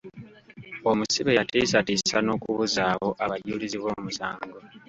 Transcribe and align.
Omusibe 0.89 1.31
yatiisatiisa 1.37 2.17
n’okubuzaawo 2.21 3.09
abajulizi 3.23 3.77
bw’omusango. 3.81 4.55